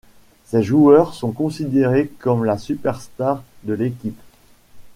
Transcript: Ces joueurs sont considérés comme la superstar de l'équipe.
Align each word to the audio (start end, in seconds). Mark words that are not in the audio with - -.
Ces 0.45 0.63
joueurs 0.63 1.13
sont 1.13 1.31
considérés 1.31 2.07
comme 2.17 2.43
la 2.43 2.57
superstar 2.57 3.43
de 3.65 3.73
l'équipe. 3.73 4.17